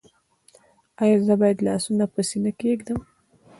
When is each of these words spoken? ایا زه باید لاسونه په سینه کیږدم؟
ایا 1.01 1.17
زه 1.27 1.33
باید 1.41 1.63
لاسونه 1.67 2.05
په 2.13 2.21
سینه 2.29 2.51
کیږدم؟ 2.61 2.99